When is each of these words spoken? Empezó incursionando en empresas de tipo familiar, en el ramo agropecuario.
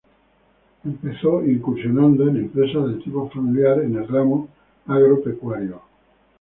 Empezó 0.83 1.45
incursionando 1.45 2.27
en 2.27 2.37
empresas 2.37 2.87
de 2.87 2.95
tipo 3.03 3.29
familiar, 3.29 3.83
en 3.83 3.97
el 3.97 4.07
ramo 4.07 4.49
agropecuario. 4.87 5.79